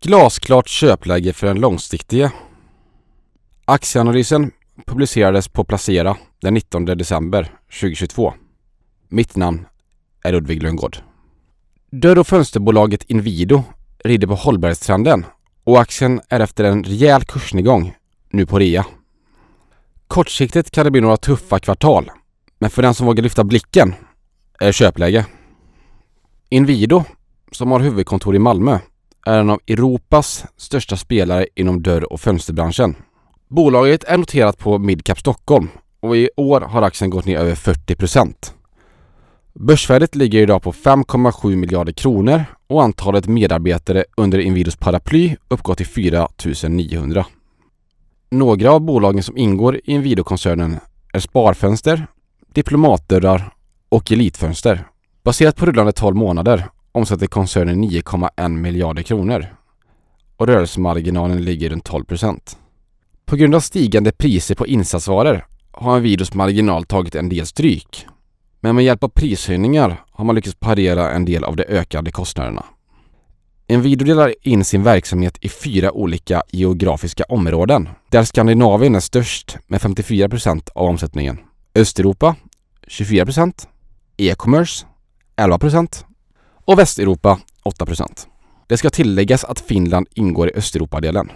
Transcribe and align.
Glasklart 0.00 0.68
köpläge 0.68 1.32
för 1.32 1.46
den 1.46 1.60
långsiktige. 1.60 2.32
Aktieanalysen 3.64 4.50
publicerades 4.86 5.48
på 5.48 5.64
Placera 5.64 6.16
den 6.40 6.54
19 6.54 6.84
december 6.84 7.58
2022. 7.80 8.34
Mitt 9.08 9.36
namn 9.36 9.66
är 10.24 10.32
Ludvig 10.32 10.62
Lundgård. 10.62 10.96
Dörr 11.90 12.18
och 12.18 12.26
fönsterbolaget 12.26 13.10
Inwido 13.10 13.62
rider 14.04 14.26
på 14.26 14.34
hållbarhetstrenden 14.34 15.26
och 15.64 15.80
aktien 15.80 16.20
är 16.28 16.40
efter 16.40 16.64
en 16.64 16.84
rejäl 16.84 17.24
kursnedgång 17.24 17.94
nu 18.30 18.46
på 18.46 18.58
rea. 18.58 18.86
Kortsiktigt 20.06 20.70
kan 20.70 20.84
det 20.84 20.90
bli 20.90 21.00
några 21.00 21.16
tuffa 21.16 21.58
kvartal, 21.58 22.10
men 22.58 22.70
för 22.70 22.82
den 22.82 22.94
som 22.94 23.06
vågar 23.06 23.22
lyfta 23.22 23.44
blicken 23.44 23.94
är 24.60 24.66
det 24.66 24.72
köpläge. 24.72 25.26
Inwido, 26.48 27.04
som 27.52 27.70
har 27.70 27.80
huvudkontor 27.80 28.36
i 28.36 28.38
Malmö, 28.38 28.78
är 29.26 29.38
en 29.38 29.50
av 29.50 29.60
Europas 29.66 30.44
största 30.56 30.96
spelare 30.96 31.46
inom 31.54 31.82
dörr 31.82 32.12
och 32.12 32.20
fönsterbranschen. 32.20 32.96
Bolaget 33.48 34.04
är 34.04 34.18
noterat 34.18 34.58
på 34.58 34.78
Midcap 34.78 35.18
Stockholm 35.18 35.68
och 36.00 36.16
i 36.16 36.30
år 36.36 36.60
har 36.60 36.82
aktien 36.82 37.10
gått 37.10 37.24
ner 37.24 37.38
över 37.38 37.54
40% 37.54 38.52
Börsvärdet 39.54 40.14
ligger 40.14 40.40
idag 40.40 40.62
på 40.62 40.72
5,7 40.72 41.56
miljarder 41.56 41.92
kronor 41.92 42.44
och 42.66 42.82
antalet 42.82 43.26
medarbetare 43.26 44.04
under 44.16 44.38
Inwidos 44.38 44.76
paraply 44.76 45.36
uppgår 45.48 45.74
till 45.74 45.86
4 45.86 46.28
900. 46.68 47.26
Några 48.30 48.72
av 48.72 48.80
bolagen 48.80 49.22
som 49.22 49.36
ingår 49.36 49.76
i 49.76 49.80
Inwido-koncernen 49.84 50.76
är 51.12 51.20
Sparfönster, 51.20 52.06
Diplomatdörrar 52.52 53.54
och 53.88 54.12
Elitfönster. 54.12 54.86
Baserat 55.22 55.56
på 55.56 55.66
rullande 55.66 55.92
12 55.92 56.16
månader 56.16 56.68
omsätter 56.92 57.26
koncernen 57.26 57.84
9,1 57.84 58.48
miljarder 58.48 59.02
kronor 59.02 59.46
och 60.36 60.46
rörelsemarginalen 60.46 61.44
ligger 61.44 61.70
runt 61.70 61.84
12 61.84 62.04
procent. 62.04 62.56
På 63.24 63.36
grund 63.36 63.54
av 63.54 63.60
stigande 63.60 64.12
priser 64.12 64.54
på 64.54 64.66
insatsvaror 64.66 65.46
har 65.70 65.96
Envidos 65.96 66.34
marginal 66.34 66.84
tagit 66.84 67.14
en 67.14 67.28
del 67.28 67.46
stryk. 67.46 68.06
Men 68.60 68.74
med 68.74 68.84
hjälp 68.84 69.04
av 69.04 69.08
prishöjningar 69.08 70.04
har 70.10 70.24
man 70.24 70.34
lyckats 70.34 70.56
parera 70.60 71.10
en 71.10 71.24
del 71.24 71.44
av 71.44 71.56
de 71.56 71.62
ökade 71.62 72.10
kostnaderna. 72.10 72.64
Envido 73.66 74.04
delar 74.04 74.34
in 74.42 74.64
sin 74.64 74.82
verksamhet 74.82 75.38
i 75.40 75.48
fyra 75.48 75.92
olika 75.92 76.42
geografiska 76.50 77.24
områden 77.28 77.88
där 78.10 78.24
Skandinavien 78.24 78.94
är 78.94 79.00
störst 79.00 79.58
med 79.66 79.82
54 79.82 80.28
procent 80.28 80.68
av 80.68 80.86
omsättningen. 80.86 81.38
Östeuropa 81.74 82.36
24 82.86 83.24
procent. 83.24 83.68
E-commerce 84.16 84.86
11 85.36 85.58
procent 85.58 86.06
och 86.64 86.78
Västeuropa 86.78 87.38
8% 87.64 88.26
Det 88.66 88.76
ska 88.76 88.90
tilläggas 88.90 89.44
att 89.44 89.60
Finland 89.60 90.06
ingår 90.14 90.48
i 90.48 90.52
Östeuropadelen. 90.54 91.30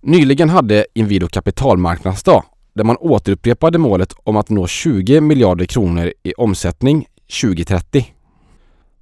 Nyligen 0.00 0.48
hade 0.48 0.86
Inwido 0.94 1.28
kapitalmarknadsdag 1.28 2.44
där 2.74 2.84
man 2.84 2.96
återupprepade 2.96 3.78
målet 3.78 4.14
om 4.24 4.36
att 4.36 4.48
nå 4.48 4.66
20 4.66 5.20
miljarder 5.20 5.64
kronor 5.64 6.12
i 6.22 6.32
omsättning 6.32 7.06
2030. 7.42 8.14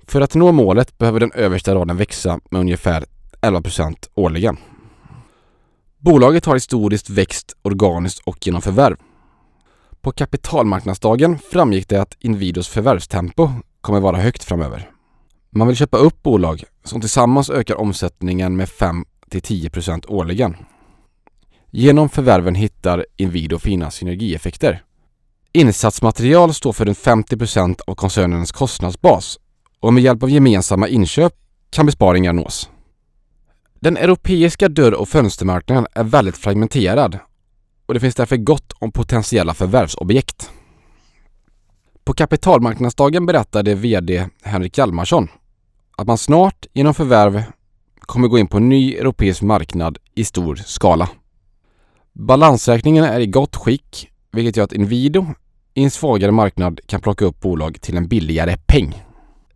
För 0.06 0.20
att 0.20 0.34
nå 0.34 0.52
målet 0.52 0.98
behöver 0.98 1.20
den 1.20 1.32
översta 1.32 1.74
raden 1.74 1.96
växa 1.96 2.40
med 2.50 2.60
ungefär 2.60 3.04
11% 3.40 3.94
årligen. 4.14 4.56
Bolaget 5.98 6.44
har 6.46 6.54
historiskt 6.54 7.10
växt 7.10 7.56
organiskt 7.62 8.22
och 8.24 8.46
genom 8.46 8.62
förvärv. 8.62 8.96
På 10.00 10.12
kapitalmarknadsdagen 10.12 11.38
framgick 11.38 11.88
det 11.88 12.02
att 12.02 12.16
Inwidos 12.20 12.68
förvärvstempo 12.68 13.50
kommer 13.86 14.00
vara 14.00 14.16
högt 14.16 14.44
framöver. 14.44 14.90
Man 15.50 15.66
vill 15.66 15.76
köpa 15.76 15.96
upp 15.96 16.22
bolag 16.22 16.64
som 16.84 17.00
tillsammans 17.00 17.50
ökar 17.50 17.74
omsättningen 17.74 18.56
med 18.56 18.68
5-10% 18.68 20.04
årligen. 20.08 20.56
Genom 21.70 22.08
förvärven 22.08 22.54
hittar 22.54 23.06
Inwido 23.16 23.58
fina 23.58 23.90
synergieffekter. 23.90 24.82
Insatsmaterial 25.52 26.54
står 26.54 26.72
för 26.72 26.84
runt 26.84 26.98
50% 26.98 27.80
av 27.86 27.94
koncernens 27.94 28.52
kostnadsbas 28.52 29.38
och 29.80 29.94
med 29.94 30.02
hjälp 30.02 30.22
av 30.22 30.30
gemensamma 30.30 30.88
inköp 30.88 31.34
kan 31.70 31.86
besparingar 31.86 32.32
nås. 32.32 32.70
Den 33.80 33.96
europeiska 33.96 34.68
dörr 34.68 34.94
och 34.94 35.08
fönstermarknaden 35.08 35.86
är 35.94 36.04
väldigt 36.04 36.36
fragmenterad 36.36 37.18
och 37.86 37.94
det 37.94 38.00
finns 38.00 38.14
därför 38.14 38.36
gott 38.36 38.72
om 38.72 38.92
potentiella 38.92 39.54
förvärvsobjekt. 39.54 40.50
På 42.06 42.12
kapitalmarknadsdagen 42.12 43.26
berättade 43.26 43.74
VD 43.74 44.28
Henrik 44.42 44.78
Hjalmarsson 44.78 45.28
att 45.96 46.06
man 46.06 46.18
snart 46.18 46.66
genom 46.72 46.94
förvärv 46.94 47.42
kommer 48.00 48.28
gå 48.28 48.38
in 48.38 48.46
på 48.46 48.56
en 48.56 48.68
ny 48.68 48.94
europeisk 48.94 49.42
marknad 49.42 49.98
i 50.14 50.24
stor 50.24 50.56
skala. 50.56 51.08
Balansräkningen 52.12 53.04
är 53.04 53.20
i 53.20 53.26
gott 53.26 53.56
skick 53.56 54.10
vilket 54.32 54.56
gör 54.56 54.64
att 54.64 54.72
Inwido 54.72 55.26
i 55.74 55.84
en 55.84 55.90
svagare 55.90 56.32
marknad 56.32 56.80
kan 56.86 57.00
plocka 57.00 57.24
upp 57.24 57.40
bolag 57.40 57.80
till 57.80 57.96
en 57.96 58.08
billigare 58.08 58.56
peng. 58.56 59.02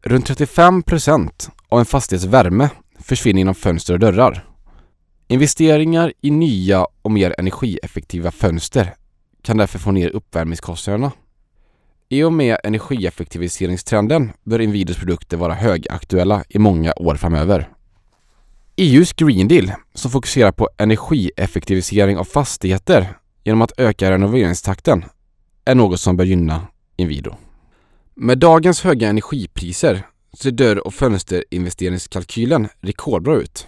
Runt 0.02 0.30
35% 0.30 1.50
av 1.68 1.78
en 1.78 1.86
fastighets 1.86 2.26
värme 2.26 2.68
försvinner 2.98 3.40
inom 3.40 3.54
fönster 3.54 3.94
och 3.94 4.00
dörrar. 4.00 4.44
Investeringar 5.28 6.12
i 6.20 6.30
nya 6.30 6.86
och 7.02 7.10
mer 7.10 7.34
energieffektiva 7.38 8.30
fönster 8.30 8.94
kan 9.42 9.56
därför 9.56 9.78
få 9.78 9.90
ner 9.90 10.08
uppvärmningskostnaderna. 10.08 11.12
I 12.12 12.22
och 12.22 12.32
med 12.32 12.58
energieffektiviseringstrenden 12.64 14.32
bör 14.44 14.58
Inwidos 14.58 14.96
produkter 14.96 15.36
vara 15.36 15.54
högaktuella 15.54 16.44
i 16.48 16.58
många 16.58 16.92
år 16.96 17.14
framöver. 17.14 17.68
EUs 18.76 19.12
Green 19.12 19.48
Deal, 19.48 19.72
som 19.94 20.10
fokuserar 20.10 20.52
på 20.52 20.68
energieffektivisering 20.76 22.18
av 22.18 22.24
fastigheter 22.24 23.18
genom 23.44 23.62
att 23.62 23.80
öka 23.80 24.10
renoveringstakten, 24.10 25.04
är 25.64 25.74
något 25.74 26.00
som 26.00 26.16
bör 26.16 26.24
gynna 26.24 26.66
Inwido. 26.96 27.34
Med 28.14 28.38
dagens 28.38 28.82
höga 28.82 29.08
energipriser 29.08 30.06
ser 30.38 30.50
dörr 30.50 30.86
och 30.86 30.94
fönsterinvesteringskalkylen 30.94 32.68
rekordbra 32.80 33.36
ut. 33.36 33.66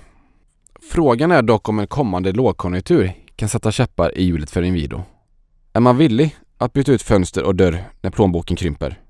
Frågan 0.91 1.31
är 1.31 1.43
dock 1.43 1.69
om 1.69 1.79
en 1.79 1.87
kommande 1.87 2.33
lågkonjunktur 2.33 3.13
kan 3.37 3.49
sätta 3.49 3.73
käppar 3.73 4.19
i 4.19 4.25
hjulet 4.25 4.51
för 4.51 4.63
Inwido. 4.63 5.03
Är 5.73 5.81
man 5.81 5.97
villig 5.97 6.37
att 6.63 6.73
byta 6.73 6.93
ut 6.93 7.03
fönster 7.03 7.43
och 7.43 7.55
dörr 7.55 7.85
när 8.01 8.11
plånboken 8.11 8.57
krymper? 8.57 9.01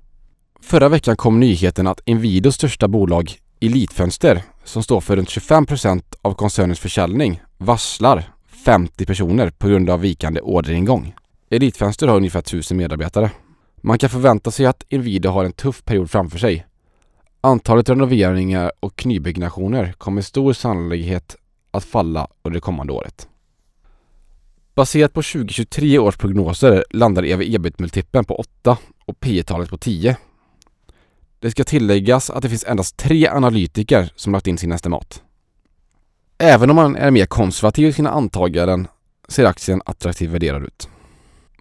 Förra 0.61 0.89
veckan 0.89 1.15
kom 1.15 1.39
nyheten 1.39 1.87
att 1.87 2.01
Inwidos 2.05 2.55
största 2.55 2.87
bolag 2.87 3.37
Elitfönster, 3.61 4.43
som 4.63 4.83
står 4.83 5.01
för 5.01 5.15
runt 5.15 5.29
25% 5.29 6.03
av 6.21 6.33
koncernens 6.33 6.79
försäljning, 6.79 7.41
varslar 7.57 8.23
50 8.65 9.05
personer 9.05 9.49
på 9.49 9.67
grund 9.67 9.89
av 9.89 10.01
vikande 10.01 10.41
orderingång. 10.41 11.13
Elitfönster 11.49 12.07
har 12.07 12.15
ungefär 12.15 12.39
1000 12.39 12.77
medarbetare. 12.77 13.31
Man 13.81 13.97
kan 13.97 14.09
förvänta 14.09 14.51
sig 14.51 14.65
att 14.65 14.83
Inwido 14.89 15.29
har 15.29 15.45
en 15.45 15.53
tuff 15.53 15.85
period 15.85 16.11
framför 16.11 16.39
sig. 16.39 16.65
Antalet 17.41 17.89
renoveringar 17.89 18.71
och 18.79 19.05
nybyggnationer 19.05 19.93
kommer 19.97 20.15
med 20.15 20.25
stor 20.25 20.53
sannolikhet 20.53 21.35
att 21.71 21.83
falla 21.83 22.27
under 22.43 22.57
det 22.57 22.61
kommande 22.61 22.93
året. 22.93 23.27
Baserat 24.75 25.13
på 25.13 25.21
2023 25.21 25.99
års 25.99 26.17
prognoser 26.17 26.85
landar 26.89 27.23
ev-ebit-multipeln 27.23 28.25
på 28.25 28.35
8 28.35 28.77
och 29.05 29.19
P 29.19 29.43
talet 29.43 29.69
på 29.69 29.77
10. 29.77 30.17
Det 31.39 31.51
ska 31.51 31.63
tilläggas 31.63 32.29
att 32.29 32.41
det 32.41 32.49
finns 32.49 32.65
endast 32.65 32.97
tre 32.97 33.27
analytiker 33.27 34.11
som 34.15 34.33
lagt 34.33 34.47
in 34.47 34.57
sin 34.57 34.71
estimat. 34.71 35.21
Även 36.37 36.69
om 36.69 36.75
man 36.75 36.95
är 36.95 37.11
mer 37.11 37.25
konservativ 37.25 37.87
i 37.87 37.93
sina 37.93 38.09
antaganden 38.09 38.87
ser 39.27 39.45
aktien 39.45 39.81
attraktivt 39.85 40.31
värderad 40.31 40.63
ut. 40.63 40.89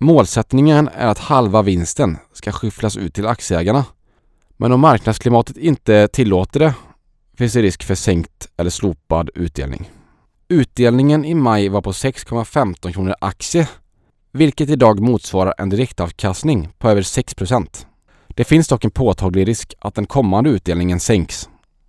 Målsättningen 0.00 0.88
är 0.88 1.06
att 1.06 1.18
halva 1.18 1.62
vinsten 1.62 2.18
ska 2.32 2.52
skyfflas 2.52 2.96
ut 2.96 3.14
till 3.14 3.26
aktieägarna. 3.26 3.84
Men 4.56 4.72
om 4.72 4.80
marknadsklimatet 4.80 5.56
inte 5.56 6.08
tillåter 6.08 6.60
det 6.60 6.74
finns 7.36 7.52
det 7.52 7.62
risk 7.62 7.82
för 7.82 7.94
sänkt 7.94 8.48
eller 8.56 8.70
slopad 8.70 9.30
utdelning. 9.34 9.90
Utdelningen 10.52 11.24
i 11.24 11.34
maj 11.34 11.68
var 11.68 11.80
på 11.80 11.92
6,15 11.92 12.92
kronor 12.92 13.14
aktie, 13.20 13.68
vilket 14.32 14.70
idag 14.70 15.00
motsvarar 15.00 15.54
en 15.58 15.70
direktavkastning 15.70 16.68
på 16.78 16.88
över 16.88 17.02
6% 17.02 17.86
Det 18.28 18.44
finns 18.44 18.68
dock 18.68 18.84
en 18.84 18.90
påtaglig 18.90 19.48
risk 19.48 19.74
att 19.78 19.94
den 19.94 20.06
kommande 20.06 20.50
utdelningen 20.50 21.00
sänks. 21.00 21.48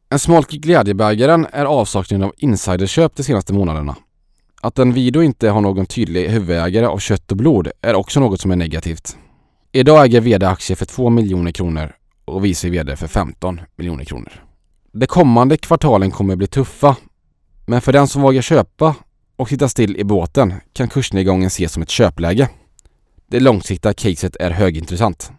En 0.10 0.20
smolk 0.20 0.54
i 0.54 0.58
glädjebägaren 0.58 1.48
är 1.52 1.66
avsaknaden 1.66 2.24
av 2.24 2.34
insiderköp 2.38 3.16
de 3.16 3.24
senaste 3.24 3.54
månaderna. 3.54 3.96
Att 4.62 4.80
Envido 4.80 5.22
inte 5.22 5.50
har 5.50 5.62
någon 5.62 5.86
tydlig 5.86 6.30
huvudägare 6.30 6.86
av 6.86 6.98
kött 6.98 7.32
och 7.32 7.38
blod 7.38 7.68
är 7.82 7.94
också 7.94 8.20
något 8.20 8.42
som 8.42 8.52
är 8.52 8.56
negativt. 8.56 9.18
Idag 9.72 10.06
äger 10.06 10.22
VD 10.22 10.48
aktier 10.48 10.76
för 10.76 10.86
2 10.86 11.10
miljoner 11.10 11.52
kronor 11.52 11.96
och 12.26 12.46
vice 12.46 12.70
VD 12.70 12.96
för 12.96 13.08
15 13.08 13.62
miljoner 13.76 14.04
kronor. 14.04 14.44
De 14.92 15.08
kommande 15.08 15.58
kvartalen 15.58 16.12
kommer 16.12 16.36
bli 16.36 16.48
tuffa 16.48 16.96
men 17.66 17.82
för 17.82 17.94
den 17.94 18.08
som 18.08 18.22
vågar 18.22 18.42
köpa 18.42 18.96
och 19.36 19.50
sitta 19.50 19.70
still 19.70 19.98
i 19.98 20.04
båten 20.04 20.54
kan 20.74 20.88
kursnedgången 20.88 21.48
ses 21.48 21.72
som 21.72 21.84
ett 21.84 21.90
köpläge. 21.90 22.50
Det 23.28 23.40
långsiktiga 23.40 23.94
caset 23.94 24.36
är 24.36 24.52
högintressant. 24.52 25.32